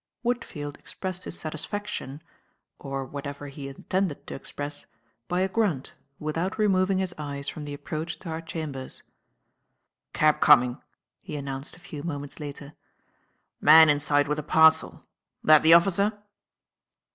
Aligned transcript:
Woodfield 0.25 0.79
expressed 0.79 1.25
his 1.25 1.39
satisfaction 1.39 2.23
or 2.79 3.05
whatever 3.05 3.49
he 3.49 3.69
intended 3.69 4.25
to 4.25 4.33
express 4.33 4.87
by 5.27 5.41
a 5.41 5.47
grunt, 5.47 5.93
without 6.17 6.57
removing 6.57 6.97
his 6.97 7.13
eyes 7.19 7.47
from 7.47 7.65
the 7.65 7.75
approach 7.75 8.17
to 8.17 8.29
our 8.29 8.41
chambers. 8.41 9.03
"Cab 10.11 10.39
coming," 10.39 10.81
he 11.21 11.35
announced 11.37 11.75
a 11.75 11.79
few 11.79 12.01
moments 12.01 12.39
later. 12.39 12.73
"Man 13.61 13.89
inside 13.89 14.27
with 14.27 14.39
a 14.39 14.43
parcel. 14.43 15.05
That 15.43 15.61
the 15.61 15.75
officer?" 15.75 16.17